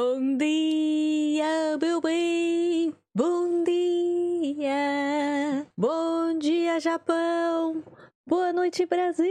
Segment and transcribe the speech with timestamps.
[0.00, 2.94] Bom dia, meu bem.
[3.12, 5.66] Bom dia.
[5.76, 7.82] Bom dia, Japão.
[8.24, 9.26] Boa noite, Brasil.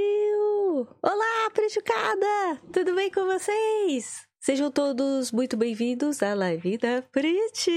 [1.01, 2.59] Olá, Prejucada.
[2.73, 4.27] Tudo bem com vocês?
[4.41, 7.71] Sejam todos muito bem-vindos à live da Pretty.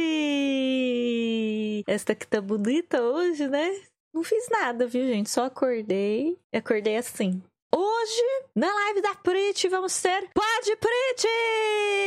[1.86, 3.70] Esta que tá bonita hoje, né?
[4.12, 5.30] Não fiz nada, viu, gente?
[5.30, 6.36] Só acordei.
[6.52, 7.40] Acordei assim.
[7.74, 11.28] Hoje, na live da Pretty, vamos ter Pode Pretty!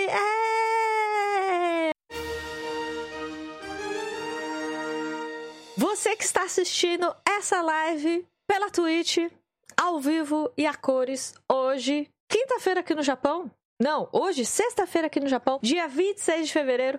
[0.09, 1.91] É!
[5.77, 9.19] Você que está assistindo essa live pela Twitch,
[9.77, 13.49] ao vivo e a cores, hoje, quinta-feira aqui no Japão.
[13.81, 16.97] Não, hoje, sexta-feira aqui no Japão, dia 26 de fevereiro,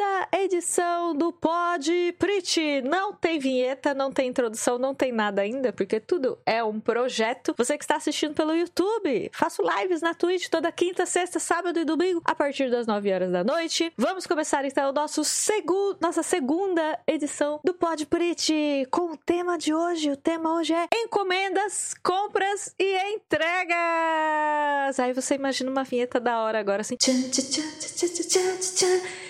[0.00, 2.80] segunda edição do Pod Pretty.
[2.80, 7.54] Não tem vinheta, não tem introdução, não tem nada ainda, porque tudo é um projeto.
[7.58, 11.84] Você que está assistindo pelo YouTube, faço lives na Twitch toda quinta, sexta, sábado e
[11.84, 13.92] domingo, a partir das 9 horas da noite.
[13.94, 19.58] Vamos começar então o nosso segundo, nossa segunda edição do Pod Pretty, com o tema
[19.58, 20.10] de hoje.
[20.10, 24.98] O tema hoje é encomendas, compras e entregas.
[24.98, 26.96] Aí você imagina uma vinheta da hora agora assim.
[26.96, 29.29] Tchan, tchan, tchan, tchan, tchan, tchan,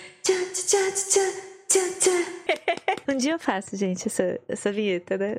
[3.07, 5.35] um dia eu faço, gente, essa, essa vinheta, né?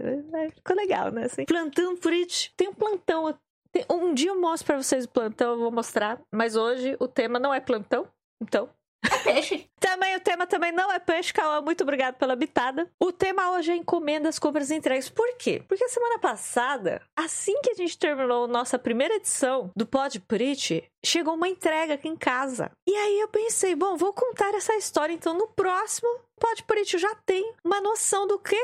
[0.54, 1.24] Ficou legal, né?
[1.24, 2.52] Assim, plantão Pretty.
[2.56, 3.38] Tem um plantão.
[3.70, 6.20] Tem, um dia eu mostro pra vocês o plantão, eu vou mostrar.
[6.30, 8.06] Mas hoje o tema não é plantão.
[8.40, 8.68] Então,
[9.04, 9.66] é peixe.
[9.80, 11.60] também o tema também não é peixe, Cauã.
[11.60, 12.88] Muito obrigado pela bitada.
[13.00, 15.08] O tema hoje é encomendas, compras e entregas.
[15.08, 15.62] Por quê?
[15.66, 21.34] Porque semana passada, assim que a gente terminou nossa primeira edição do Pod Pretty, chegou
[21.34, 22.70] uma entrega aqui em casa.
[22.88, 26.08] E aí eu pensei, bom, vou contar essa história então no próximo
[26.38, 26.64] Pod.
[26.92, 28.56] Eu já tenho uma noção do que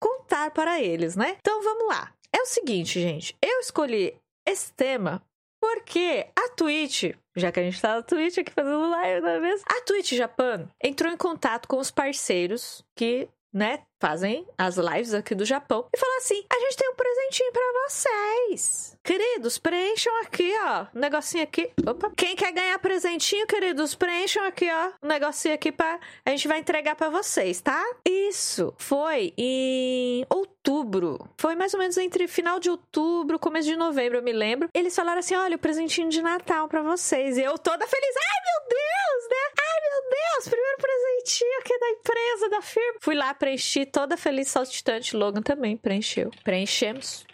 [0.00, 1.36] contar para eles, né?
[1.40, 2.12] Então vamos lá.
[2.32, 3.36] É o seguinte, gente.
[3.42, 4.16] Eu escolhi
[4.46, 5.22] esse tema
[5.60, 9.40] porque a Twitch, já que a gente tá na Twitch aqui fazendo live, não é
[9.40, 9.64] mesmo?
[9.68, 15.34] A Twitch Japan entrou em contato com os parceiros que, né, fazem as lives aqui
[15.34, 18.96] do Japão e falou assim: a gente tem um presentinho para vocês.
[19.02, 21.70] Queridos, preencham aqui, ó, um negocinho aqui.
[21.86, 22.12] Opa.
[22.16, 26.58] Quem quer ganhar presentinho, queridos, preencham aqui, ó, um negocinho aqui para a gente vai
[26.58, 27.82] entregar para vocês, tá?
[28.06, 30.57] Isso foi em outubro.
[31.38, 34.68] Foi mais ou menos entre final de outubro, começo de novembro, eu me lembro.
[34.74, 37.38] Eles falaram assim: olha, o presentinho de Natal para vocês.
[37.38, 38.14] E eu toda feliz.
[38.16, 39.62] Ai, meu Deus, né?
[39.62, 42.98] Ai, meu Deus, primeiro presentinho aqui da empresa, da firma.
[43.00, 45.16] Fui lá, preenchi toda feliz, saltitante.
[45.16, 46.30] Logan também preencheu.
[46.44, 47.24] Preenchemos.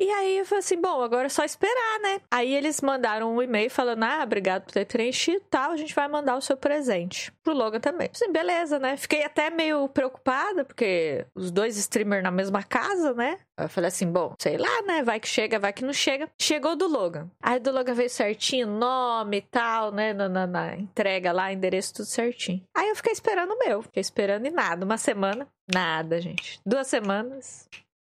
[0.00, 2.22] E aí eu falei assim, bom, agora é só esperar, né?
[2.30, 5.94] Aí eles mandaram um e-mail falando, ah, obrigado por ter preenchido e tal, a gente
[5.94, 7.30] vai mandar o seu presente.
[7.42, 8.08] Pro Logan também.
[8.10, 8.96] Assim, beleza, né?
[8.96, 13.38] Fiquei até meio preocupada, porque os dois streamers na mesma casa, né?
[13.58, 15.02] Eu falei assim, bom, sei lá, né?
[15.02, 16.30] Vai que chega, vai que não chega.
[16.40, 17.30] Chegou do Logan.
[17.42, 20.14] Aí do Logan veio certinho, nome e tal, né?
[20.14, 22.62] Na, na, na entrega lá, endereço tudo certinho.
[22.74, 23.82] Aí eu fiquei esperando o meu.
[23.82, 24.86] Fiquei esperando e nada.
[24.86, 26.58] Uma semana, nada, gente.
[26.64, 27.68] Duas semanas,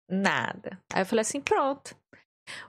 [0.09, 0.78] nada.
[0.93, 1.97] Aí eu falei assim, pronto.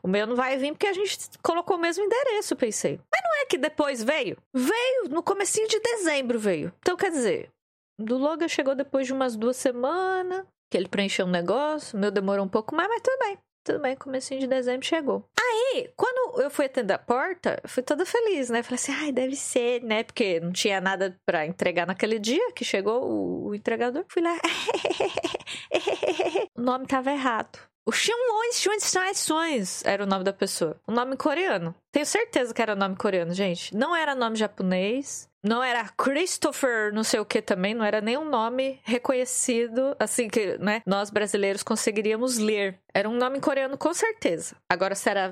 [0.02, 3.00] O meu não vai vir porque a gente colocou o mesmo endereço, pensei.
[3.12, 4.38] Mas não é que depois veio?
[4.54, 6.74] Veio no comecinho de dezembro, veio.
[6.80, 7.52] Então, quer dizer,
[8.00, 12.12] do Logan chegou depois de umas duas semanas, que ele preencheu um negócio, o meu
[12.12, 13.38] demorou um pouco mais, mas tudo bem.
[13.68, 15.30] Tudo bem, comecinho de dezembro chegou.
[15.38, 18.64] Aí, quando eu fui atender a porta, fui toda feliz, né?
[18.64, 20.06] Falei assim, ai, deve ser, né?
[20.06, 24.06] Porque não tinha nada para entregar naquele dia que chegou o, o entregador.
[24.08, 24.40] Fui lá.
[26.56, 27.60] o nome tava errado.
[27.86, 30.80] O Xianlões Xuanções era o nome da pessoa.
[30.88, 31.76] O nome coreano.
[31.92, 33.76] Tenho certeza que era nome coreano, gente.
[33.76, 35.30] Não era nome japonês.
[35.48, 37.74] Não era Christopher, não sei o que também.
[37.74, 40.82] Não era nenhum nome reconhecido, assim que, né?
[40.86, 42.80] Nós brasileiros conseguiríamos ler.
[42.94, 44.56] Era um nome coreano com certeza.
[44.70, 45.32] Agora, se era,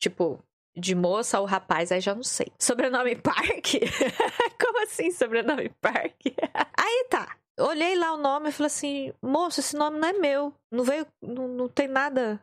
[0.00, 0.42] tipo,
[0.76, 2.48] de moça ou rapaz, aí já não sei.
[2.58, 3.74] Sobrenome Park?
[4.60, 6.16] Como assim, sobrenome Park?
[6.76, 10.54] aí tá olhei lá o nome e falei assim, moço, esse nome não é meu.
[10.70, 12.40] Não veio, não, não tem nada,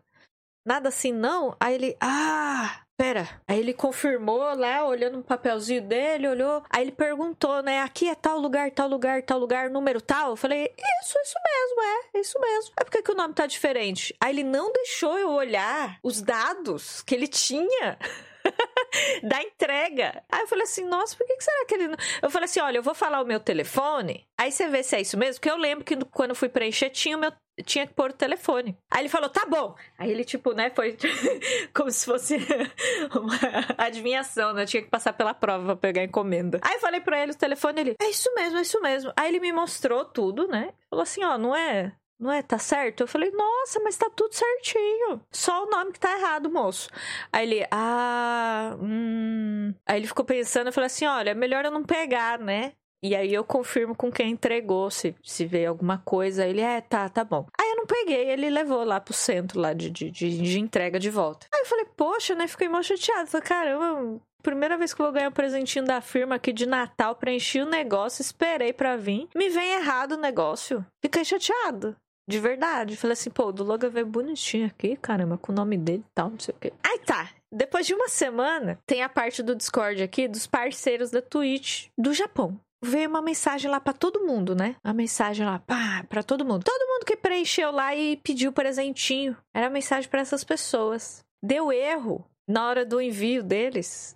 [0.66, 1.56] nada assim não.
[1.60, 3.30] Aí ele, ah, pera.
[3.48, 6.62] Aí ele confirmou lá, olhando no papelzinho dele, olhou.
[6.70, 10.32] Aí ele perguntou, né, aqui é tal lugar, tal lugar, tal lugar, número tal.
[10.32, 12.74] Eu falei, isso, isso mesmo, é, isso mesmo.
[12.78, 14.14] É porque que o nome tá diferente?
[14.20, 17.98] Aí ele não deixou eu olhar os dados que ele tinha.
[19.24, 20.24] da entrega.
[20.32, 21.98] Aí eu falei assim, nossa, por que, será que ele não...
[22.22, 25.02] Eu falei assim, olha, eu vou falar o meu telefone, aí você vê se é
[25.02, 27.32] isso mesmo, porque eu lembro que quando fui preencher tinha o meu
[27.64, 28.78] tinha que pôr o telefone.
[28.90, 29.76] Aí ele falou, tá bom.
[29.98, 30.98] Aí ele, tipo, né, foi
[31.74, 32.38] como se fosse
[33.14, 33.36] uma
[33.78, 34.66] adivinhação, né?
[34.66, 36.60] Tinha que passar pela prova pra pegar encomenda.
[36.62, 39.14] Aí eu falei pra ele o telefone, ele, é isso mesmo, é isso mesmo.
[39.16, 40.74] Aí ele me mostrou tudo, né?
[40.90, 42.42] Falou assim, ó, não é não é?
[42.42, 43.02] Tá certo?
[43.02, 45.22] Eu falei, nossa, mas tá tudo certinho.
[45.32, 46.90] Só o nome que tá errado, moço.
[47.32, 49.74] Aí ele, ah, hum.
[49.86, 52.74] Aí ele ficou pensando, eu falei assim: olha, é melhor eu não pegar, né?
[53.02, 56.46] E aí eu confirmo com quem entregou, se, se veio alguma coisa.
[56.46, 57.46] Ele, é, tá, tá bom.
[57.58, 61.00] Aí eu não peguei, ele levou lá pro centro lá de, de, de, de entrega
[61.00, 61.48] de volta.
[61.54, 62.46] Aí eu falei, poxa, né?
[62.46, 63.30] Fiquei mal chateado.
[63.30, 67.16] Falei, caramba, primeira vez que eu vou ganhar um presentinho da firma aqui de Natal,
[67.16, 69.30] preenchi o negócio, esperei pra vir.
[69.34, 70.86] Me vem errado o negócio.
[71.02, 71.96] Fiquei chateado.
[72.30, 72.96] De verdade.
[72.96, 76.30] Falei assim, pô, do Logan veio bonitinho aqui, caramba, com o nome dele e tal,
[76.30, 76.72] não sei o quê.
[76.84, 77.32] Aí tá.
[77.52, 82.14] Depois de uma semana, tem a parte do Discord aqui dos parceiros da Twitch do
[82.14, 84.76] Japão veio uma mensagem lá para todo mundo, né?
[84.84, 86.64] Uma mensagem lá, pá, para todo mundo.
[86.64, 89.36] Todo mundo que preencheu lá e pediu presentinho.
[89.54, 91.24] Era mensagem para essas pessoas.
[91.44, 94.16] Deu erro na hora do envio deles.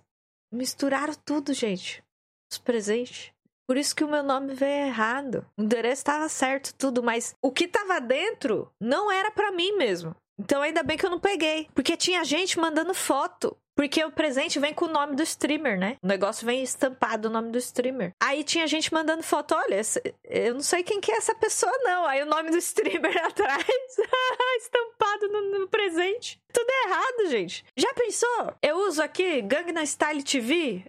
[0.52, 2.02] Misturaram tudo, gente.
[2.50, 3.33] Os presentes.
[3.66, 5.46] Por isso que o meu nome veio errado.
[5.56, 10.14] O endereço estava certo, tudo, mas o que estava dentro não era para mim mesmo.
[10.38, 14.58] Então ainda bem que eu não peguei, porque tinha gente mandando foto porque o presente
[14.58, 15.96] vem com o nome do streamer, né?
[16.02, 18.12] O negócio vem estampado o nome do streamer.
[18.22, 19.80] Aí tinha gente mandando foto, olha,
[20.24, 22.06] eu não sei quem que é essa pessoa, não.
[22.06, 23.66] Aí o nome do streamer atrás,
[24.58, 26.40] estampado no, no, presente.
[26.52, 27.64] Tudo errado, gente.
[27.76, 28.54] Já pensou?
[28.62, 30.84] Eu uso aqui Gangnam Style TV,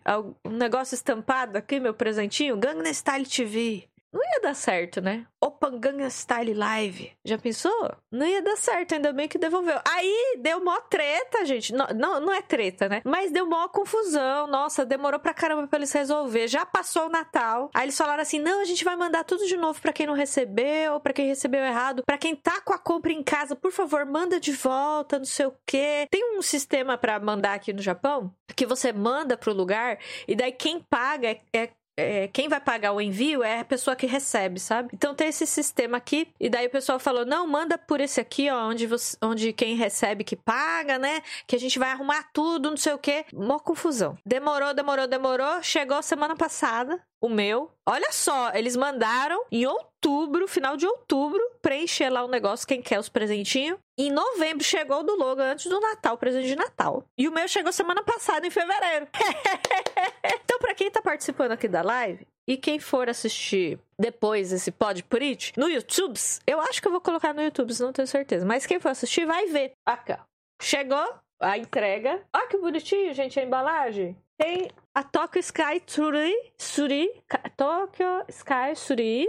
[0.45, 3.89] um negócio estampado aqui, meu presentinho, Gangnam Style TV.
[4.16, 5.28] Não ia dar certo, né?
[5.44, 7.12] Opanganga Style Live.
[7.26, 7.94] Já pensou?
[8.10, 9.78] Não ia dar certo, ainda bem que devolveu.
[9.86, 11.74] Aí deu mó treta, gente.
[11.74, 13.02] Não, não, não é treta, né?
[13.04, 14.48] Mas deu mó confusão.
[14.48, 16.48] Nossa, demorou pra caramba pra eles resolver.
[16.48, 17.70] Já passou o Natal.
[17.74, 20.14] Aí eles falaram assim: não, a gente vai mandar tudo de novo pra quem não
[20.14, 22.02] recebeu, pra quem recebeu errado.
[22.06, 25.48] Pra quem tá com a compra em casa, por favor, manda de volta, não sei
[25.48, 26.08] o quê.
[26.10, 30.54] Tem um sistema para mandar aqui no Japão que você manda pro lugar e daí
[30.54, 34.59] quem paga é, é é, quem vai pagar o envio é a pessoa que recebe,
[34.59, 34.89] sabe?
[34.94, 38.50] Então tem esse sistema aqui, e daí o pessoal falou: não, manda por esse aqui,
[38.50, 41.21] ó, onde, você, onde quem recebe que paga, né?
[41.47, 43.25] Que a gente vai arrumar tudo, não sei o quê.
[43.33, 44.18] Mó confusão.
[44.25, 45.63] Demorou, demorou, demorou.
[45.63, 47.71] Chegou semana passada, o meu.
[47.86, 53.00] Olha só, eles mandaram em outubro, final de outubro, preencher lá o negócio, quem quer
[53.00, 53.80] os presentinhos.
[53.97, 57.06] Em novembro chegou o do logo antes do Natal, presente de Natal.
[57.18, 59.07] E o meu chegou semana passada, em fevereiro.
[60.75, 65.68] quem tá participando aqui da live, e quem for assistir depois esse Pod Preach no
[65.68, 68.45] YouTube, eu acho que eu vou colocar no YouTube, não tenho certeza.
[68.45, 69.74] Mas quem for assistir vai ver.
[69.86, 70.16] Aqui,
[70.62, 71.06] Chegou
[71.39, 72.22] a entrega.
[72.33, 74.16] Olha que bonitinho, gente, a embalagem.
[74.38, 77.10] Tem a Tokyo Sky Suri, Suri,
[77.57, 79.28] Tokyo Sky Suri,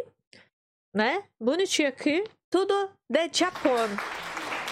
[0.94, 1.24] né?
[1.40, 2.24] Bonitinho aqui.
[2.50, 3.88] Tudo de Japão.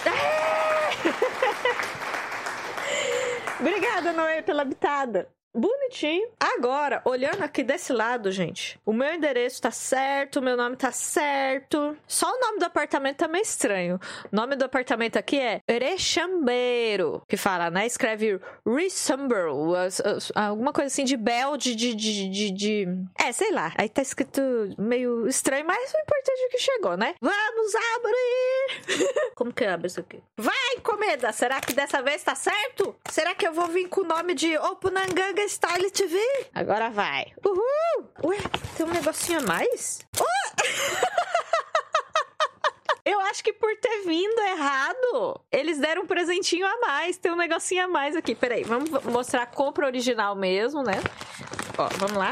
[3.59, 5.29] Obrigada, Noé, pela habitada.
[5.55, 6.27] Bonitinho.
[6.37, 10.91] Agora, olhando aqui desse lado, gente, o meu endereço tá certo, o meu nome tá
[10.91, 11.95] certo.
[12.05, 13.99] Só o nome do apartamento tá meio estranho.
[14.31, 17.85] O nome do apartamento aqui é Rechambeiro, que fala, né?
[17.85, 19.51] Escreve Resumble,
[20.35, 22.87] alguma coisa assim de bel, de, de, de, de.
[23.17, 23.71] É, sei lá.
[23.77, 24.41] Aí tá escrito
[24.77, 27.15] meio estranho, mas o importante é que chegou, né?
[27.21, 29.05] Vamos abrir!
[29.35, 30.21] Como que abre isso aqui?
[30.35, 31.31] Vai, comida!
[31.31, 32.93] Será que dessa vez tá certo?
[33.09, 36.17] Será que eu vou vir com o nome de Opunanganga Style TV.
[36.53, 37.33] Agora vai.
[37.45, 38.09] Uhul!
[38.23, 38.37] Ué,
[38.75, 39.99] tem um negocinho a mais?
[40.19, 40.25] Oh!
[43.05, 47.19] Eu acho que por ter vindo errado, eles deram um presentinho a mais.
[47.19, 48.33] Tem um negocinho a mais aqui.
[48.33, 50.95] Peraí, vamos mostrar a compra original mesmo, né?
[51.77, 52.31] Ó, vamos lá.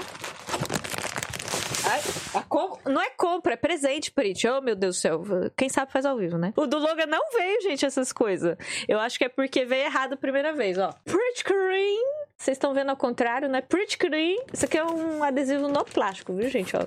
[1.85, 2.01] Ai,
[2.49, 2.79] com...
[2.89, 4.47] Não é compra, é presente, Prit.
[4.47, 5.23] Oh, meu Deus do céu.
[5.55, 6.53] Quem sabe faz ao vivo, né?
[6.55, 8.57] O do Logan não veio, gente, essas coisas.
[8.87, 10.91] Eu acho que é porque veio errado a primeira vez, ó.
[11.05, 12.22] Pretty Green.
[12.43, 13.61] Vocês estão vendo ao contrário, né?
[13.61, 14.37] Pretty Green.
[14.51, 16.75] Isso aqui é um adesivo no plástico, viu, gente?
[16.75, 16.81] Ó.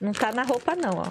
[0.00, 1.06] Não tá na roupa, não, ó.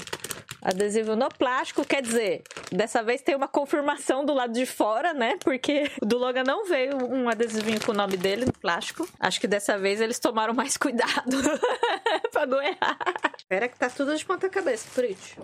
[0.64, 2.42] Adesivo no plástico, quer dizer,
[2.72, 5.38] dessa vez tem uma confirmação do lado de fora, né?
[5.42, 9.08] Porque o do Logan não veio um adesivinho com o nome dele no plástico.
[9.20, 11.38] Acho que dessa vez eles tomaram mais cuidado
[12.34, 12.98] pra não errar.
[13.38, 15.38] Espera que tá tudo de ponta cabeça, Pretty.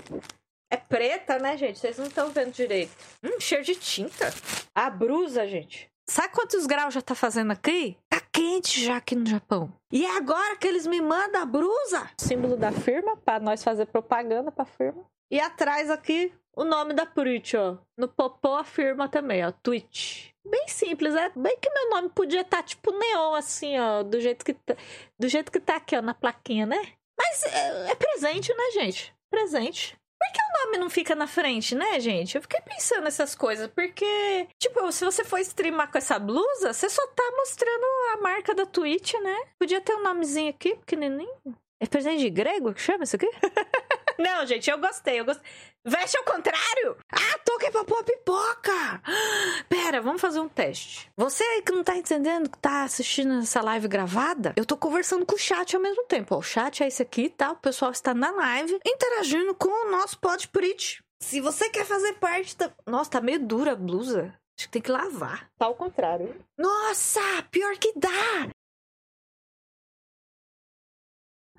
[0.71, 1.77] É preta, né, gente?
[1.77, 2.93] Vocês não estão vendo direito.
[3.23, 4.33] Hum, cheiro de tinta.
[4.73, 5.93] A brusa, gente.
[6.09, 7.97] Sabe quantos graus já tá fazendo aqui?
[8.33, 9.71] Quente já aqui no Japão.
[9.91, 12.09] E é agora que eles me mandam a brusa.
[12.17, 15.05] Símbolo da firma, para nós fazer propaganda pra firma.
[15.31, 17.77] E atrás aqui, o nome da Twitch, ó.
[17.95, 19.51] No popô a firma também, ó.
[19.51, 20.29] Twitch.
[20.45, 24.01] Bem simples, é bem que meu nome podia estar tá, tipo neon, assim, ó.
[24.01, 24.75] Do jeito que tá,
[25.17, 26.93] do jeito que tá aqui, ó, na plaquinha, né?
[27.17, 29.15] Mas é, é presente, né, gente?
[29.29, 29.95] Presente.
[30.23, 32.35] Por que o nome não fica na frente, né, gente?
[32.35, 36.89] Eu fiquei pensando nessas coisas, porque, tipo, se você for streamar com essa blusa, você
[36.89, 39.37] só tá mostrando a marca da Twitch, né?
[39.59, 41.29] Podia ter um nomezinho aqui, pequenininho.
[41.77, 43.29] É presente de grego que chama isso aqui?
[44.17, 45.43] Não, gente, eu gostei, eu gostei.
[45.85, 46.97] Veste ao contrário?
[47.11, 47.33] Ah,
[47.73, 49.01] pra pôr pipoca!
[49.67, 51.09] Pera, vamos fazer um teste.
[51.17, 55.35] Você que não tá entendendo que tá assistindo essa live gravada, eu tô conversando com
[55.35, 56.35] o chat ao mesmo tempo.
[56.35, 57.51] Ó, o chat é esse aqui, tá?
[57.51, 61.03] O pessoal está na live interagindo com o nosso Pod Preach.
[61.19, 62.71] Se você quer fazer parte da.
[62.85, 64.33] Nossa, tá meio dura a blusa.
[64.57, 65.49] Acho que tem que lavar.
[65.57, 66.35] Tá ao contrário.
[66.55, 68.49] Nossa, pior que dá!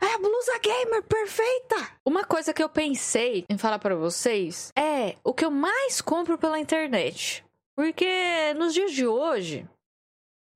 [0.05, 1.77] É a blusa gamer perfeita!
[2.05, 6.37] Uma coisa que eu pensei em falar para vocês é o que eu mais compro
[6.37, 7.43] pela internet.
[7.75, 9.67] Porque nos dias de hoje,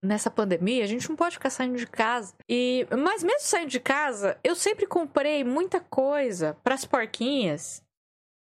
[0.05, 2.35] nessa pandemia, a gente não pode ficar saindo de casa.
[2.47, 7.83] E mas mesmo saindo de casa, eu sempre comprei muita coisa para as porquinhas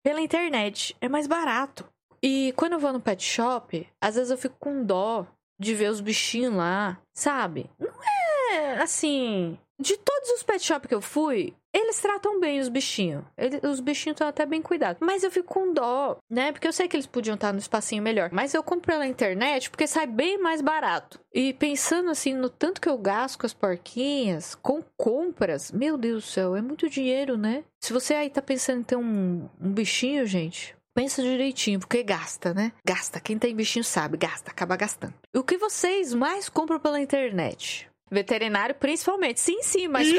[0.05, 0.95] pela internet.
[1.01, 1.85] É mais barato.
[2.23, 5.27] E quando eu vou no pet shop, às vezes eu fico com dó
[5.59, 7.69] de ver os bichinhos lá, sabe?
[7.77, 12.69] Não é assim, de todos os pet shop que eu fui, eles tratam bem os
[12.69, 13.23] bichinhos.
[13.35, 14.99] Eles, os bichinhos estão até bem cuidados.
[15.01, 16.51] Mas eu fico com dó, né?
[16.51, 18.29] Porque eu sei que eles podiam estar no espacinho melhor.
[18.31, 21.19] Mas eu compro pela internet porque sai bem mais barato.
[21.33, 26.23] E pensando assim no tanto que eu gasto com as porquinhas, com compras, meu Deus
[26.23, 27.63] do céu, é muito dinheiro, né?
[27.81, 32.53] Se você aí tá pensando em ter um, um bichinho, gente, Pensa direitinho, porque gasta,
[32.53, 32.71] né?
[32.85, 33.19] Gasta.
[33.19, 35.15] Quem tem bichinho sabe, gasta, acaba gastando.
[35.35, 37.89] O que vocês mais compram pela internet?
[38.13, 39.39] Veterinário, principalmente.
[39.39, 40.07] Sim, sim, mas.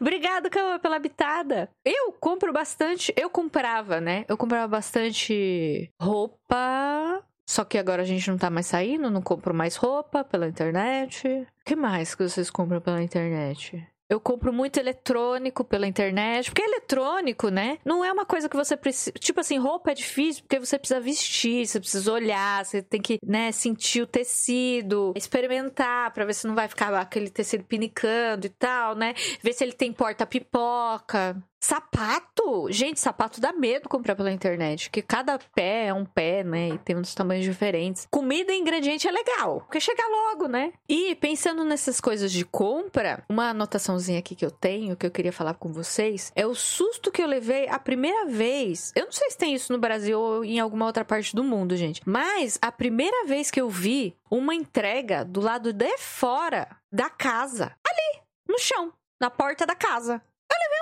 [0.00, 1.70] Obrigado, Cauã, pela habitada.
[1.84, 3.12] Eu compro bastante.
[3.16, 4.24] Eu comprava, né?
[4.28, 7.24] Eu comprava bastante roupa.
[7.48, 11.26] Só que agora a gente não tá mais saindo, não compro mais roupa pela internet.
[11.28, 13.84] O que mais que vocês compram pela internet?
[14.10, 17.78] Eu compro muito eletrônico pela internet, porque eletrônico, né?
[17.84, 19.12] Não é uma coisa que você precisa.
[19.12, 23.20] Tipo assim, roupa é difícil porque você precisa vestir, você precisa olhar, você tem que,
[23.24, 28.50] né, sentir o tecido, experimentar para ver se não vai ficar aquele tecido pinicando e
[28.50, 29.14] tal, né?
[29.40, 31.40] Ver se ele tem porta-pipoca.
[31.60, 32.68] Sapato?
[32.70, 36.70] Gente, sapato dá medo comprar pela internet, porque cada pé é um pé, né?
[36.70, 38.08] E tem uns tamanhos diferentes.
[38.10, 40.72] Comida e ingrediente é legal, porque chega logo, né?
[40.88, 45.32] E pensando nessas coisas de compra, uma anotaçãozinha aqui que eu tenho, que eu queria
[45.32, 48.90] falar com vocês, é o susto que eu levei a primeira vez.
[48.96, 51.76] Eu não sei se tem isso no Brasil ou em alguma outra parte do mundo,
[51.76, 57.10] gente, mas a primeira vez que eu vi uma entrega do lado de fora da
[57.10, 60.22] casa, ali, no chão, na porta da casa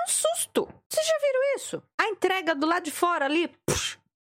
[0.09, 0.67] susto.
[0.89, 1.83] Vocês já viram isso?
[1.99, 3.49] A entrega do lado de fora ali,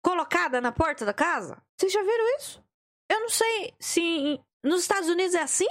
[0.03, 1.63] colocada na porta da casa.
[1.77, 2.63] Vocês já viram isso?
[3.11, 5.67] Eu não sei se nos Estados Unidos é assim.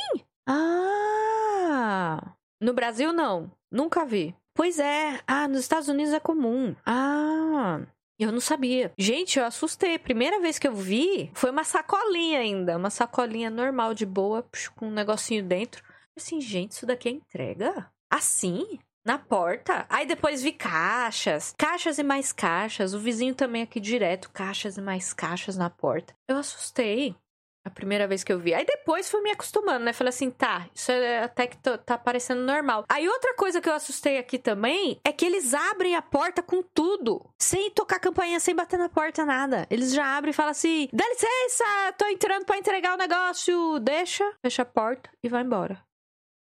[0.48, 3.52] Ah, no Brasil não.
[3.72, 4.36] Nunca vi.
[4.54, 5.20] Pois é.
[5.26, 6.76] Ah, nos Estados Unidos é comum.
[6.86, 7.82] Ah,
[8.20, 8.94] eu não sabia.
[8.98, 9.98] Gente, eu assustei.
[9.98, 12.78] Primeira vez que eu vi, foi uma sacolinha ainda.
[12.78, 15.84] Uma sacolinha normal, de boa, com um negocinho dentro.
[16.16, 17.92] Assim, gente, isso daqui é entrega?
[18.10, 18.80] Assim?
[19.06, 19.86] Na porta.
[19.90, 22.94] Aí depois vi caixas, caixas e mais caixas.
[22.94, 26.14] O vizinho também aqui direto, caixas e mais caixas na porta.
[26.28, 27.16] Eu assustei.
[27.64, 28.56] A primeira vez que eu vi.
[28.56, 29.94] Aí depois fui me acostumando, né?
[29.94, 32.86] Falei assim, tá, isso é até que tá parecendo normal.
[32.90, 36.64] Aí outra coisa que eu assustei aqui também é que eles abrem a porta com
[36.64, 37.24] tudo.
[37.40, 39.68] Sem tocar campainha, sem bater na porta, nada.
[39.70, 41.64] Eles já abrem e falam assim: dá licença,
[42.00, 43.80] tô entrando para entregar o negócio.
[43.80, 45.80] Deixa, fecha a porta e vai embora.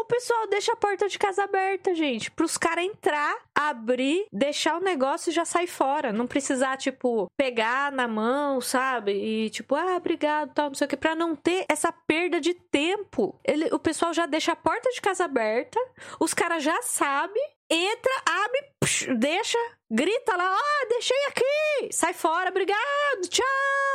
[0.09, 2.31] pessoal deixa a porta de casa aberta, gente.
[2.31, 6.11] Pros caras entrar, abrir, deixar o negócio e já sair fora.
[6.11, 9.11] Não precisar, tipo, pegar na mão, sabe?
[9.11, 10.97] E tipo, ah, obrigado, tal, não sei o que.
[10.97, 13.39] Pra não ter essa perda de tempo.
[13.45, 15.79] Ele, o pessoal já deixa a porta de casa aberta,
[16.19, 19.59] os caras já sabem, entra, abre, psh, deixa,
[19.91, 23.45] grita lá, ó, oh, deixei aqui, sai fora, obrigado, tchau,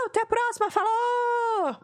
[0.06, 1.76] até a próxima, falou!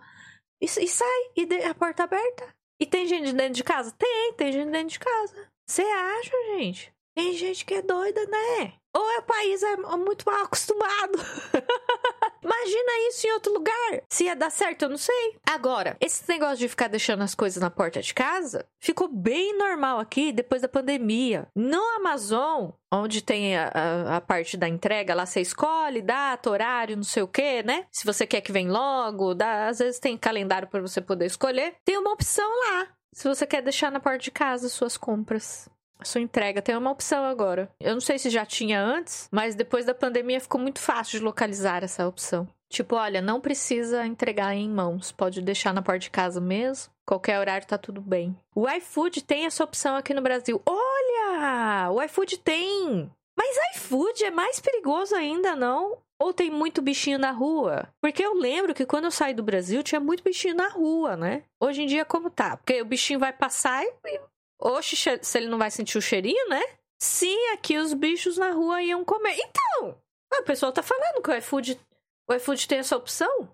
[0.60, 2.59] E, e sai, e a porta aberta.
[2.80, 3.92] E tem gente dentro de casa?
[3.92, 5.48] Tem, tem gente dentro de casa.
[5.68, 6.92] Você acha, gente?
[7.14, 8.72] Tem gente que é doida, né?
[8.96, 11.18] Ou é o país é muito mal acostumado.
[12.42, 14.02] Imagina isso em outro lugar.
[14.08, 15.36] Se ia dar certo, eu não sei.
[15.48, 19.98] Agora, esse negócio de ficar deixando as coisas na porta de casa ficou bem normal
[19.98, 21.48] aqui depois da pandemia.
[21.54, 26.96] No Amazon, onde tem a, a, a parte da entrega, lá você escolhe data, horário,
[26.96, 27.86] não sei o que, né?
[27.90, 31.74] Se você quer que vem logo, dá, às vezes tem calendário para você poder escolher.
[31.84, 32.88] Tem uma opção lá.
[33.12, 35.68] Se você quer deixar na porta de casa suas compras
[36.02, 36.62] sua entrega.
[36.62, 37.70] Tem uma opção agora.
[37.80, 41.24] Eu não sei se já tinha antes, mas depois da pandemia ficou muito fácil de
[41.24, 42.48] localizar essa opção.
[42.68, 46.92] Tipo, olha, não precisa entregar em mãos, pode deixar na porta de casa mesmo.
[47.04, 48.36] Qualquer horário tá tudo bem.
[48.54, 50.62] O iFood tem essa opção aqui no Brasil.
[50.64, 51.90] Olha!
[51.90, 53.10] O iFood tem!
[53.36, 55.98] Mas iFood é mais perigoso ainda, não?
[56.20, 57.88] Ou tem muito bichinho na rua?
[58.00, 61.42] Porque eu lembro que quando eu saí do Brasil tinha muito bichinho na rua, né?
[61.58, 62.58] Hoje em dia, como tá?
[62.58, 64.20] Porque o bichinho vai passar e
[64.60, 66.62] Oxe, se ele não vai sentir o cheirinho, né?
[67.02, 69.36] Sim, aqui os bichos na rua iam comer.
[69.38, 69.98] Então,
[70.38, 71.80] o pessoal tá falando que o iFood,
[72.28, 73.48] o iFood tem essa opção.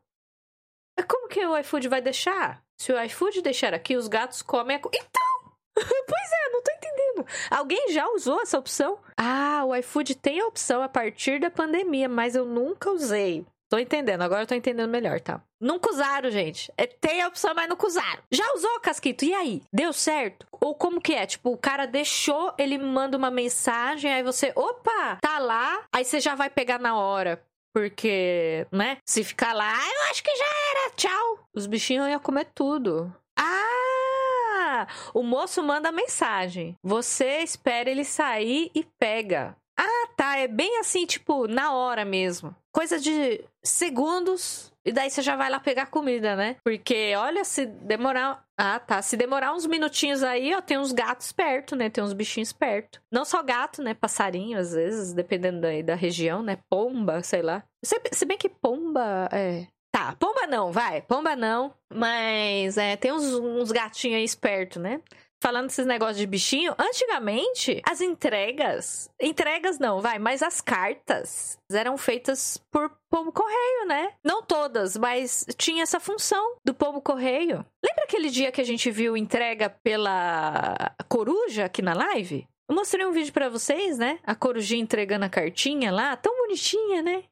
[0.99, 2.63] Mas como que o iFood vai deixar?
[2.81, 4.81] Se o iFood deixar aqui, os gatos comem a...
[4.81, 5.53] Então!
[5.77, 7.27] pois é, não tô entendendo.
[7.51, 8.99] Alguém já usou essa opção?
[9.17, 13.47] Ah, o iFood tem a opção a partir da pandemia, mas eu nunca usei.
[13.69, 15.43] Tô entendendo, agora eu tô entendendo melhor, tá?
[15.61, 16.73] Nunca usaram, gente.
[16.77, 18.23] É, tem a opção, mas nunca usaram.
[18.31, 19.25] Já usou, Casquito?
[19.25, 19.63] E aí?
[19.73, 20.47] Deu certo?
[20.53, 21.27] Ou como que é?
[21.27, 26.21] Tipo, o cara deixou, ele manda uma mensagem, aí você, opa, tá lá, aí você
[26.21, 27.43] já vai pegar na hora.
[27.75, 28.99] Porque, né?
[29.05, 31.41] Se ficar lá, eu acho que já era, tchau.
[31.55, 33.15] Os bichinhos iam comer tudo.
[33.39, 34.87] Ah!
[35.13, 36.75] O moço manda mensagem.
[36.83, 39.57] Você espera ele sair e pega.
[39.77, 40.39] Ah, tá.
[40.39, 42.55] É bem assim, tipo, na hora mesmo.
[42.73, 44.73] Coisa de segundos.
[44.85, 46.57] E daí você já vai lá pegar comida, né?
[46.65, 48.45] Porque, olha, se demorar.
[48.57, 49.03] Ah, tá.
[49.03, 51.91] Se demorar uns minutinhos aí, ó, tem uns gatos perto, né?
[51.91, 53.03] Tem uns bichinhos perto.
[53.11, 53.95] Não só gato, né?
[53.95, 56.59] Passarinho, às vezes, dependendo da, da região, né?
[56.71, 57.65] Pomba, sei lá.
[57.85, 59.29] Se, se bem que pomba.
[59.33, 59.67] É.
[59.91, 61.03] Tá, pomba não, vai.
[61.03, 61.75] Pomba não.
[61.93, 65.01] Mas é, tem uns, uns gatinhos aí espertos, né?
[65.43, 71.97] Falando desses negócios de bichinho, antigamente as entregas, entregas não, vai, mas as cartas eram
[71.97, 74.13] feitas por pombo correio, né?
[74.25, 77.65] Não todas, mas tinha essa função do pombo correio.
[77.85, 82.47] Lembra aquele dia que a gente viu entrega pela coruja aqui na live?
[82.69, 84.19] Eu mostrei um vídeo para vocês, né?
[84.25, 87.23] A corujinha entregando a cartinha lá, tão bonitinha, né?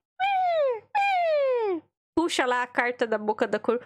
[2.16, 3.84] Puxa lá a carta da boca da coruja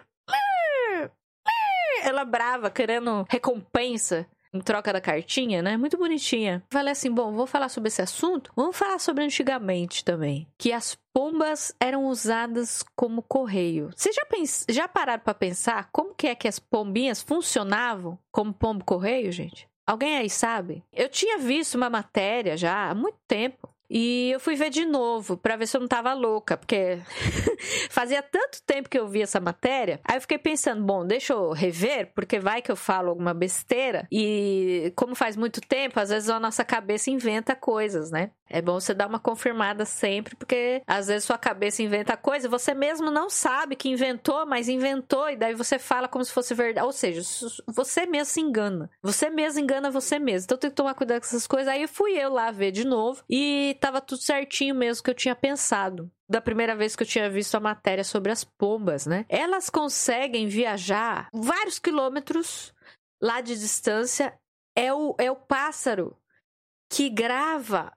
[2.09, 5.77] ela brava, querendo recompensa em troca da cartinha, né?
[5.77, 6.63] Muito bonitinha.
[6.71, 8.51] Falei assim, bom, vou falar sobre esse assunto.
[8.55, 13.91] Vamos falar sobre antigamente também, que as pombas eram usadas como correio.
[13.95, 14.65] Vocês já, pens...
[14.69, 19.67] já pararam para pensar como que é que as pombinhas funcionavam como pombo correio, gente?
[19.85, 20.83] Alguém aí sabe?
[20.93, 25.35] Eu tinha visto uma matéria já há muito tempo e eu fui ver de novo
[25.35, 26.99] para ver se eu não tava louca, porque
[27.89, 29.99] fazia tanto tempo que eu vi essa matéria.
[30.03, 34.07] Aí eu fiquei pensando, bom, deixa eu rever, porque vai que eu falo alguma besteira.
[34.11, 38.31] E como faz muito tempo, às vezes a nossa cabeça inventa coisas, né?
[38.49, 42.73] É bom você dar uma confirmada sempre, porque às vezes sua cabeça inventa coisa, você
[42.73, 46.85] mesmo não sabe que inventou, mas inventou, e daí você fala como se fosse verdade.
[46.85, 47.21] Ou seja,
[47.67, 48.89] você mesmo se engana.
[49.01, 50.45] Você mesmo engana você mesmo.
[50.45, 51.67] Então tem que tomar cuidado com essas coisas.
[51.67, 55.35] Aí fui eu lá ver de novo e tava tudo certinho mesmo que eu tinha
[55.35, 59.25] pensado da primeira vez que eu tinha visto a matéria sobre as pombas, né?
[59.27, 62.73] Elas conseguem viajar vários quilômetros
[63.21, 64.33] lá de distância.
[64.75, 66.15] É o, é o pássaro
[66.89, 67.91] que grava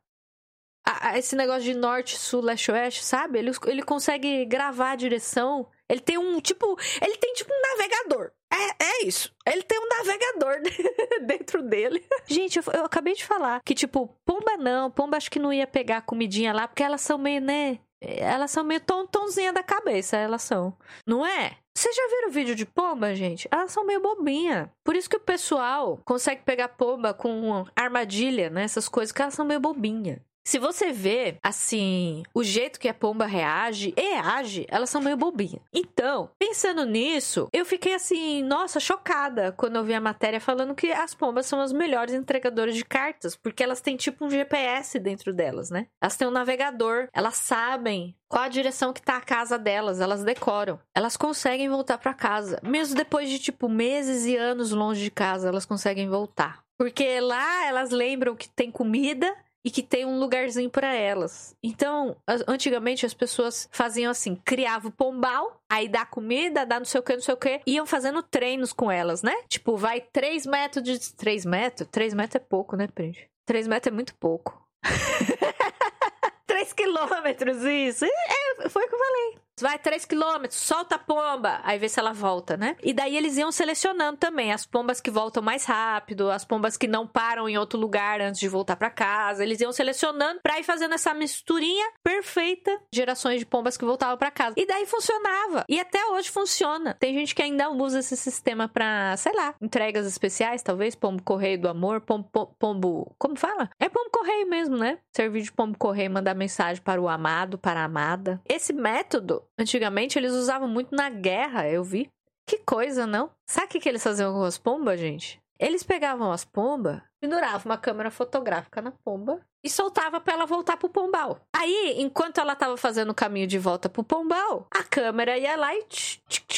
[1.16, 3.38] esse negócio de norte, sul, leste, oeste, sabe?
[3.38, 5.68] Ele, ele consegue gravar a direção.
[5.88, 6.76] Ele tem um tipo.
[7.00, 8.32] Ele tem tipo um navegador.
[8.52, 9.34] É, é isso.
[9.46, 10.62] Ele tem um navegador
[11.26, 12.04] dentro dele.
[12.26, 14.90] Gente, eu, eu, acabei de falar que, tipo, pomba não.
[14.90, 17.78] Pomba acho que não ia pegar a comidinha lá, porque elas são meio, né?
[18.00, 20.76] Elas são meio tontonzinha da cabeça, elas são.
[21.06, 21.56] Não é?
[21.74, 23.48] Vocês já viram o vídeo de pomba, gente?
[23.50, 24.70] Elas são meio bobinha.
[24.84, 28.64] Por isso que o pessoal consegue pegar pomba com armadilha, né?
[28.64, 30.20] Essas coisas que elas são meio bobinha.
[30.44, 35.16] Se você vê, assim, o jeito que a pomba reage e age, elas são meio
[35.16, 35.62] bobinhas.
[35.72, 40.90] Então, pensando nisso, eu fiquei assim, nossa, chocada quando eu vi a matéria falando que
[40.90, 45.32] as pombas são as melhores entregadoras de cartas, porque elas têm tipo um GPS dentro
[45.32, 45.86] delas, né?
[46.00, 50.24] Elas têm um navegador, elas sabem qual a direção que tá a casa delas, elas
[50.24, 50.80] decoram.
[50.94, 55.48] Elas conseguem voltar para casa, mesmo depois de tipo meses e anos longe de casa,
[55.48, 56.62] elas conseguem voltar.
[56.78, 59.32] Porque lá elas lembram que tem comida
[59.64, 61.56] e que tem um lugarzinho para elas.
[61.62, 62.16] Então,
[62.48, 67.02] antigamente as pessoas faziam assim, criava o pombal, aí dá comida, dá não sei o
[67.02, 69.34] que, não sei o que, iam fazendo treinos com elas, né?
[69.48, 71.88] Tipo, vai 3 metros de 3 metros?
[71.90, 73.28] 3 metros é pouco, né, Prende?
[73.46, 74.60] 3 metros é muito pouco.
[76.46, 78.04] 3 quilômetros, isso.
[78.04, 79.38] É, foi o que eu falei.
[79.62, 81.60] Vai 3 quilômetros, solta a pomba.
[81.62, 82.76] Aí vê se ela volta, né?
[82.82, 86.88] E daí eles iam selecionando também as pombas que voltam mais rápido, as pombas que
[86.88, 89.44] não param em outro lugar antes de voltar para casa.
[89.44, 94.32] Eles iam selecionando pra ir fazendo essa misturinha perfeita, gerações de pombas que voltavam para
[94.32, 94.54] casa.
[94.56, 95.64] E daí funcionava.
[95.68, 96.96] E até hoje funciona.
[96.98, 101.60] Tem gente que ainda usa esse sistema pra, sei lá, entregas especiais, talvez, pombo correio
[101.60, 103.70] do amor, pombo, pombo como fala?
[103.78, 104.98] É pombo correio mesmo, né?
[105.14, 108.40] Servir de pombo correio, mandar mensagem para o amado, para a amada.
[108.48, 112.10] Esse método Antigamente eles usavam muito na guerra, eu vi.
[112.46, 113.30] Que coisa, não?
[113.46, 115.40] Sabe o que, eles faziam com as pombas, gente?
[115.58, 120.76] Eles pegavam as pombas, penduravam uma câmera fotográfica na pomba e soltava para ela voltar
[120.76, 121.38] pro pombal.
[121.54, 125.72] Aí, enquanto ela tava fazendo o caminho de volta pro pombal, a câmera ia lá
[125.72, 125.84] e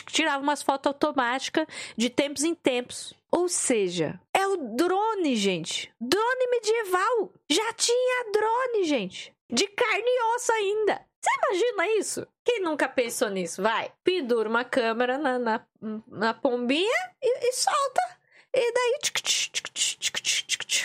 [0.06, 3.12] tirava umas fotos automáticas de tempos em tempos.
[3.30, 5.92] Ou seja, é o drone, gente.
[6.00, 7.32] Drone medieval.
[7.50, 9.34] Já tinha drone, gente.
[9.52, 11.00] De carne e osso ainda.
[11.24, 12.26] Você imagina isso?
[12.44, 13.62] Quem nunca pensou nisso?
[13.62, 15.60] Vai, pendura uma câmera na, na,
[16.06, 18.18] na pombinha e, e solta.
[18.52, 18.98] E daí,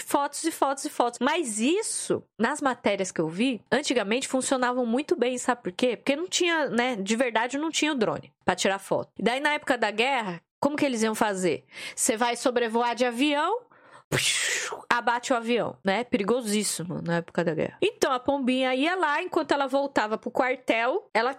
[0.06, 1.20] fotos e fotos e fotos.
[1.20, 5.98] Mas isso, nas matérias que eu vi, antigamente funcionavam muito bem, sabe por quê?
[5.98, 9.12] Porque não tinha, né, de verdade não tinha o drone para tirar foto.
[9.20, 11.66] E daí, na época da guerra, como que eles iam fazer?
[11.96, 13.62] Você vai sobrevoar de avião,
[14.90, 16.04] abate o avião, né?
[16.04, 17.78] Perigosíssimo na época da guerra.
[17.82, 21.36] Então a pombinha ia lá, enquanto ela voltava pro quartel, ela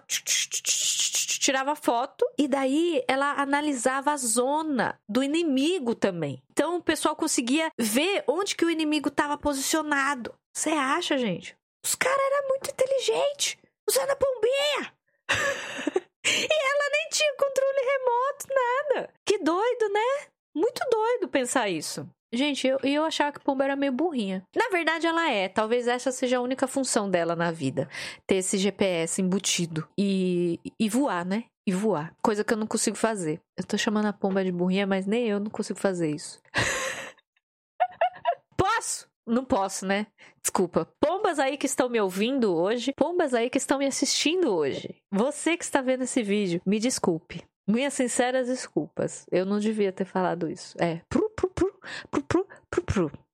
[1.41, 6.41] tirava foto e daí ela analisava a zona do inimigo também.
[6.51, 10.33] Então o pessoal conseguia ver onde que o inimigo estava posicionado.
[10.53, 11.55] Você acha, gente?
[11.83, 13.57] Os caras eram muito inteligentes
[13.89, 14.93] usando a pombinha.
[16.25, 19.09] e ela nem tinha controle remoto, nada.
[19.25, 20.27] Que doido, né?
[20.53, 22.07] Muito doido pensar isso.
[22.33, 24.43] Gente, eu, eu achava que Pomba era meio burrinha.
[24.55, 25.49] Na verdade, ela é.
[25.49, 27.89] Talvez essa seja a única função dela na vida.
[28.25, 29.87] Ter esse GPS embutido.
[29.97, 31.45] E, e voar, né?
[31.67, 32.13] E voar.
[32.23, 33.41] Coisa que eu não consigo fazer.
[33.57, 36.41] Eu tô chamando a Pomba de burrinha, mas nem eu não consigo fazer isso.
[38.55, 39.11] Posso?
[39.25, 40.07] Não posso, né?
[40.41, 40.87] Desculpa.
[40.99, 44.95] Pombas aí que estão me ouvindo hoje, pombas aí que estão me assistindo hoje.
[45.11, 47.43] Você que está vendo esse vídeo, me desculpe.
[47.67, 49.25] Minhas sinceras desculpas.
[49.31, 50.75] Eu não devia ter falado isso.
[50.81, 51.01] É.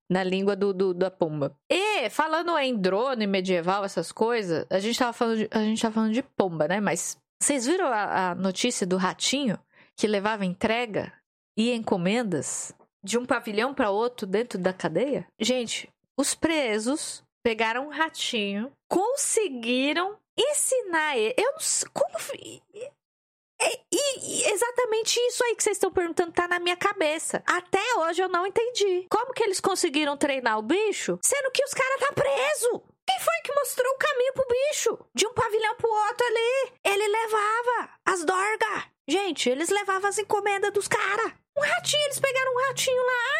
[0.09, 1.53] Na língua do, do, da pomba.
[1.69, 5.95] E falando em drone medieval, essas coisas, a gente tava falando de, a gente tava
[5.95, 6.79] falando de pomba, né?
[6.79, 9.59] Mas vocês viram a, a notícia do ratinho
[9.97, 11.11] que levava entrega
[11.57, 15.27] e encomendas de um pavilhão para outro dentro da cadeia?
[15.39, 21.35] Gente, os presos pegaram um ratinho, conseguiram ensinar ele.
[21.37, 22.17] Eu não sei como
[23.59, 27.43] é, e, e, exatamente isso aí que vocês estão perguntando tá na minha cabeça.
[27.45, 29.07] Até hoje eu não entendi.
[29.09, 32.83] Como que eles conseguiram treinar o bicho, sendo que os caras tá preso?
[33.07, 34.99] Quem foi que mostrou o caminho pro bicho?
[35.15, 36.73] De um pavilhão pro outro ali.
[36.83, 38.83] Ele levava as dorgas.
[39.07, 41.31] Gente, eles levavam as encomendas dos caras.
[41.57, 43.37] Um ratinho, eles pegaram um ratinho lá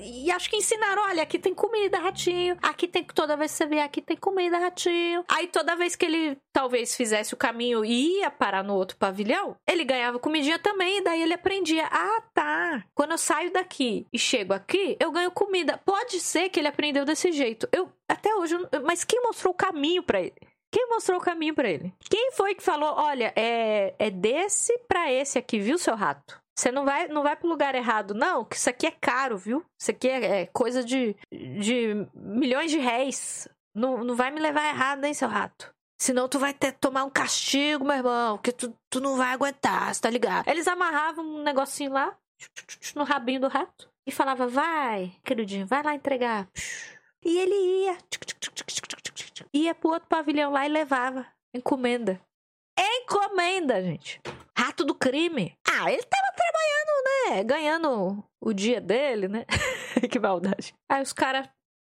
[0.00, 2.56] e, e, acho que ensinaram: olha, aqui tem comida, ratinho.
[2.60, 3.04] Aqui tem.
[3.04, 5.24] Toda vez que você vê, aqui tem comida, ratinho.
[5.28, 9.56] Aí toda vez que ele talvez fizesse o caminho e ia parar no outro pavilhão,
[9.68, 10.98] ele ganhava comidinha também.
[10.98, 12.84] E daí ele aprendia: ah, tá.
[12.92, 15.78] Quando eu saio daqui e chego aqui, eu ganho comida.
[15.78, 17.68] Pode ser que ele aprendeu desse jeito.
[17.70, 18.56] Eu até hoje.
[18.84, 20.34] Mas quem mostrou o caminho para ele?
[20.72, 21.92] Quem mostrou o caminho para ele?
[22.08, 26.39] Quem foi que falou: olha, é, é desse para esse aqui, viu, seu rato?
[26.56, 29.64] Você não vai, não vai pro lugar errado, não, que isso aqui é caro, viu?
[29.80, 33.48] Isso aqui é, é coisa de, de milhões de réis.
[33.74, 35.72] Não, não vai me levar errado, hein, seu rato?
[36.00, 39.94] Senão tu vai ter tomar um castigo, meu irmão, que tu, tu não vai aguentar,
[39.94, 40.48] você tá ligado?
[40.48, 42.16] Eles amarravam um negocinho lá,
[42.94, 46.48] no rabinho do rato, e falava, vai, queridinho, vai lá entregar.
[47.22, 47.98] E ele ia,
[49.52, 52.20] ia pro outro pavilhão lá e levava encomenda.
[52.80, 54.20] Encomenda, gente.
[54.56, 55.54] Rato do crime.
[55.68, 57.44] Ah, ele tava trabalhando, né?
[57.44, 59.44] Ganhando o dia dele, né?
[60.10, 60.74] que maldade.
[60.88, 61.46] Aí os caras,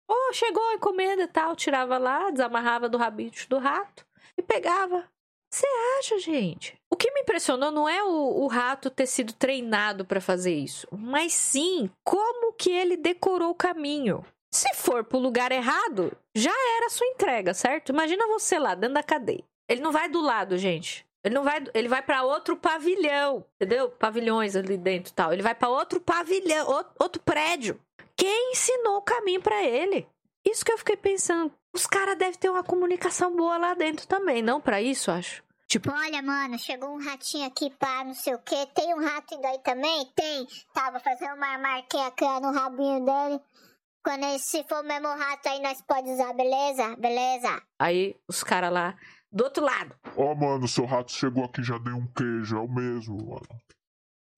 [0.09, 4.05] oh, chegou a encomenda e tal, tirava lá, desamarrava do rabite do rato
[4.37, 5.09] e pegava.
[5.53, 5.67] Você
[5.99, 6.77] acha, gente?
[6.93, 10.87] O que me impressionou não é o, o rato ter sido treinado para fazer isso,
[10.93, 14.25] mas sim como que ele decorou o caminho.
[14.53, 17.91] Se for pro lugar errado, já era a sua entrega, certo?
[17.91, 19.45] Imagina você lá dentro da cadeia.
[19.71, 21.07] Ele não vai do lado, gente.
[21.23, 23.89] Ele não vai, ele vai para outro pavilhão, entendeu?
[23.89, 25.33] Pavilhões ali dentro, tal.
[25.33, 27.81] Ele vai para outro pavilhão, outro, outro prédio.
[28.17, 30.09] Quem ensinou o caminho para ele?
[30.45, 31.55] Isso que eu fiquei pensando.
[31.73, 35.41] Os caras devem ter uma comunicação boa lá dentro também, não para isso, acho.
[35.69, 38.67] Tipo, olha, mano, chegou um ratinho aqui, pá, não sei o quê.
[38.75, 40.05] Tem um rato daí também?
[40.17, 40.49] Tem.
[40.91, 43.41] Vou fazer uma marquinha no rabinho dele.
[44.03, 46.97] Quando ele, se for o mesmo rato aí, nós pode usar, beleza?
[46.97, 47.63] Beleza.
[47.79, 48.97] Aí os caras lá
[49.33, 49.95] do outro lado.
[50.17, 53.61] Ó, oh, mano, seu rato chegou aqui já dei um queijo, é o mesmo, mano.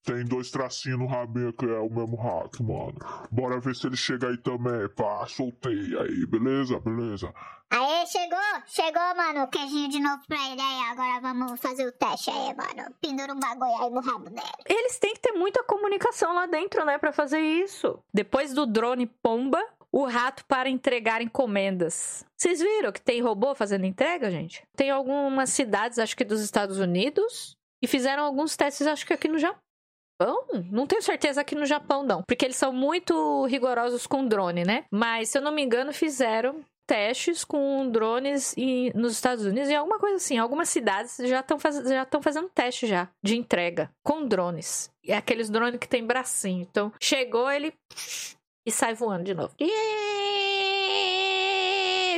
[0.04, 2.98] Tem dois tracinhos no rabinho que é o mesmo rato, mano.
[3.30, 5.24] Bora ver se ele chega aí também, pá.
[5.28, 6.80] Soltei aí, beleza?
[6.80, 7.32] Beleza.
[7.70, 8.38] Aê, chegou!
[8.66, 9.46] Chegou, mano.
[9.46, 10.90] Queijinho de novo pra ele aí.
[10.90, 12.92] Agora vamos fazer o teste aí, mano.
[13.00, 14.42] Pendura um bagulho aí no rabo dele.
[14.66, 17.98] Eles têm que ter muita comunicação lá dentro, né, pra fazer isso.
[18.12, 22.24] Depois do drone pomba, o rato para entregar encomendas.
[22.36, 24.64] Vocês viram que tem robô fazendo entrega, gente?
[24.74, 29.28] Tem algumas cidades, acho que dos Estados Unidos, e fizeram alguns testes, acho que aqui
[29.28, 29.62] no Japão.
[30.70, 32.22] Não tenho certeza aqui no Japão, não.
[32.22, 34.84] Porque eles são muito rigorosos com drone, né?
[34.90, 39.74] Mas, se eu não me engano, fizeram testes com drones e, nos Estados Unidos e
[39.74, 40.38] alguma coisa assim.
[40.38, 41.76] Algumas cidades já estão faz,
[42.22, 44.90] fazendo teste já de entrega com drones.
[45.02, 46.66] E é aqueles drones que tem bracinho.
[46.70, 47.72] Então, chegou, ele
[48.64, 49.52] e sai voando de novo.
[49.58, 49.70] E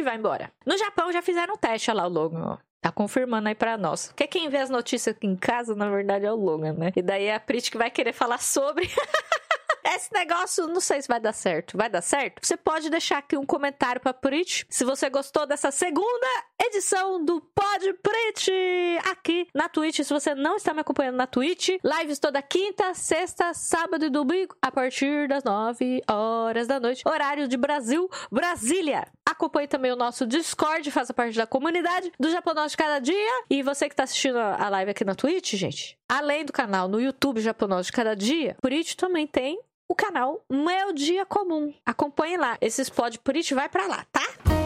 [0.02, 0.52] vai embora.
[0.64, 2.58] No Japão já fizeram um teste, olha lá o Logan.
[2.80, 4.08] Tá confirmando aí pra nós.
[4.08, 6.92] Porque quem vê as notícias aqui em casa, na verdade, é o Logan, né?
[6.94, 8.88] E daí é a Prit que vai querer falar sobre.
[9.86, 11.76] Esse negócio, não sei se vai dar certo.
[11.76, 12.40] Vai dar certo?
[12.42, 16.26] Você pode deixar aqui um comentário pra Prit se você gostou dessa segunda
[16.58, 18.50] edição do Pod Prit
[19.10, 20.00] aqui na Twitch.
[20.00, 24.56] Se você não está me acompanhando na Twitch, lives toda quinta, sexta, sábado e domingo
[24.62, 29.06] a partir das 9 horas da noite, horário de Brasil, Brasília.
[29.26, 33.44] Acompanhe também o nosso Discord, faça parte da comunidade do Japonês de Cada Dia.
[33.50, 37.00] E você que está assistindo a live aqui na Twitch, gente, além do canal no
[37.00, 41.72] YouTube Japonês de Cada Dia, Prit também tem o canal Meu Dia Comum.
[41.84, 42.56] Acompanhe lá.
[42.60, 44.63] Esses pod Prit vai para lá, tá?